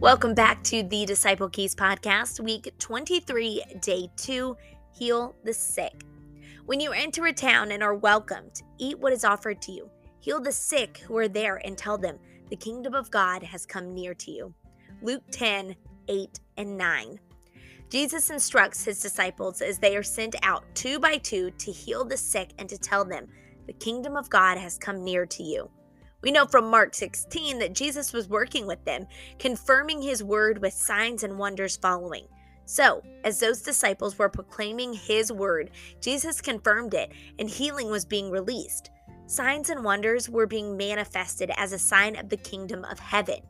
Welcome 0.00 0.32
back 0.32 0.64
to 0.64 0.82
the 0.82 1.04
Disciple 1.04 1.50
Keys 1.50 1.74
podcast, 1.74 2.40
week 2.40 2.72
23, 2.78 3.62
day 3.82 4.08
2 4.16 4.56
Heal 4.94 5.36
the 5.44 5.52
Sick. 5.52 6.06
When 6.64 6.80
you 6.80 6.92
enter 6.92 7.26
a 7.26 7.34
town 7.34 7.70
and 7.70 7.82
are 7.82 7.94
welcomed, 7.94 8.62
eat 8.78 8.98
what 8.98 9.12
is 9.12 9.26
offered 9.26 9.60
to 9.60 9.72
you. 9.72 9.90
Heal 10.20 10.40
the 10.40 10.52
sick 10.52 11.02
who 11.06 11.18
are 11.18 11.28
there 11.28 11.60
and 11.66 11.76
tell 11.76 11.98
them, 11.98 12.18
The 12.48 12.56
kingdom 12.56 12.94
of 12.94 13.10
God 13.10 13.42
has 13.42 13.66
come 13.66 13.92
near 13.92 14.14
to 14.14 14.30
you. 14.30 14.54
Luke 15.02 15.24
10 15.32 15.76
8 16.08 16.40
and 16.56 16.78
9. 16.78 17.20
Jesus 17.90 18.30
instructs 18.30 18.82
his 18.82 19.00
disciples 19.00 19.60
as 19.60 19.78
they 19.78 19.98
are 19.98 20.02
sent 20.02 20.34
out 20.42 20.64
two 20.74 20.98
by 20.98 21.18
two 21.18 21.50
to 21.58 21.70
heal 21.70 22.06
the 22.06 22.16
sick 22.16 22.52
and 22.58 22.70
to 22.70 22.78
tell 22.78 23.04
them, 23.04 23.26
The 23.66 23.74
kingdom 23.74 24.16
of 24.16 24.30
God 24.30 24.56
has 24.56 24.78
come 24.78 25.04
near 25.04 25.26
to 25.26 25.42
you. 25.42 25.70
We 26.22 26.30
know 26.30 26.46
from 26.46 26.70
Mark 26.70 26.94
16 26.94 27.58
that 27.60 27.74
Jesus 27.74 28.12
was 28.12 28.28
working 28.28 28.66
with 28.66 28.84
them, 28.84 29.06
confirming 29.38 30.02
his 30.02 30.22
word 30.22 30.60
with 30.60 30.74
signs 30.74 31.22
and 31.22 31.38
wonders 31.38 31.76
following. 31.76 32.26
So, 32.66 33.02
as 33.24 33.40
those 33.40 33.62
disciples 33.62 34.18
were 34.18 34.28
proclaiming 34.28 34.92
his 34.92 35.32
word, 35.32 35.70
Jesus 36.00 36.40
confirmed 36.40 36.94
it 36.94 37.10
and 37.38 37.48
healing 37.48 37.90
was 37.90 38.04
being 38.04 38.30
released. 38.30 38.90
Signs 39.26 39.70
and 39.70 39.82
wonders 39.82 40.28
were 40.28 40.46
being 40.46 40.76
manifested 40.76 41.50
as 41.56 41.72
a 41.72 41.78
sign 41.78 42.16
of 42.16 42.28
the 42.28 42.36
kingdom 42.36 42.84
of 42.84 42.98
heaven. 42.98 43.40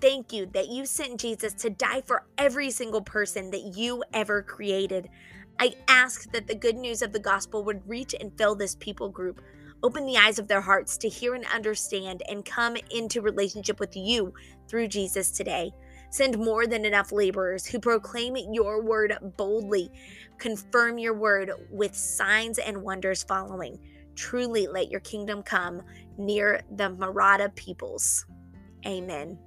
Thank 0.00 0.32
you 0.32 0.46
that 0.46 0.68
you 0.68 0.86
sent 0.86 1.20
Jesus 1.20 1.52
to 1.54 1.70
die 1.70 2.02
for 2.06 2.26
every 2.38 2.70
single 2.70 3.02
person 3.02 3.50
that 3.52 3.76
you 3.76 4.02
ever 4.12 4.42
created. 4.42 5.08
I 5.60 5.76
ask 5.86 6.32
that 6.32 6.48
the 6.48 6.54
good 6.54 6.76
news 6.76 7.02
of 7.02 7.12
the 7.12 7.20
gospel 7.20 7.62
would 7.64 7.88
reach 7.88 8.14
and 8.18 8.36
fill 8.36 8.56
this 8.56 8.74
people 8.76 9.08
group. 9.08 9.40
Open 9.84 10.06
the 10.06 10.16
eyes 10.16 10.38
of 10.38 10.46
their 10.48 10.60
hearts 10.60 10.96
to 10.98 11.08
hear 11.08 11.34
and 11.34 11.44
understand 11.46 12.22
and 12.28 12.44
come 12.44 12.76
into 12.90 13.20
relationship 13.20 13.80
with 13.80 13.96
you 13.96 14.32
through 14.68 14.88
Jesus 14.88 15.30
today. 15.30 15.72
Send 16.12 16.38
more 16.38 16.66
than 16.66 16.84
enough 16.84 17.10
laborers 17.10 17.64
who 17.64 17.78
proclaim 17.80 18.36
your 18.36 18.82
word 18.82 19.16
boldly. 19.38 19.90
Confirm 20.36 20.98
your 20.98 21.14
word 21.14 21.50
with 21.70 21.94
signs 21.94 22.58
and 22.58 22.82
wonders 22.82 23.22
following. 23.22 23.78
Truly 24.14 24.66
let 24.66 24.90
your 24.90 25.00
kingdom 25.00 25.42
come 25.42 25.80
near 26.18 26.60
the 26.76 26.90
Maratha 26.90 27.48
peoples. 27.56 28.26
Amen. 28.84 29.38